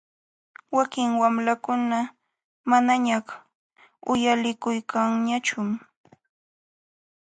Wakin 0.75 1.09
wamlakuna 1.21 1.97
manañaq 2.69 3.27
uyalikulkanñachum. 4.11 5.69